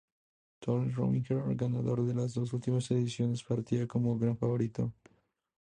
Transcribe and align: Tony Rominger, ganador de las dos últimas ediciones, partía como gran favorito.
Tony 0.61 0.89
Rominger, 0.95 1.43
ganador 1.55 2.03
de 2.07 2.15
las 2.15 2.33
dos 2.33 2.53
últimas 2.53 2.89
ediciones, 2.89 3.43
partía 3.43 3.85
como 3.85 4.17
gran 4.17 4.35
favorito. 4.35 4.91